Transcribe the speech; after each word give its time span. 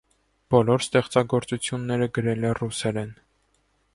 Բոլոր 0.53 0.83
ստեղծագործությունները 0.85 2.09
գրել 2.17 2.49
է 2.49 2.57
ռուսերեն։ 2.61 3.15